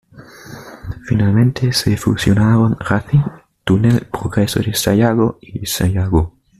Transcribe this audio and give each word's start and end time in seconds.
Finalmente 1.07 1.71
se 1.73 1.95
fusionaron 1.95 2.75
Racing, 2.79 3.21
Túnel, 3.63 4.07
Progreso 4.07 4.59
de 4.59 4.73
Sayago 4.73 5.37
y 5.41 5.63
Sayago. 5.67 6.33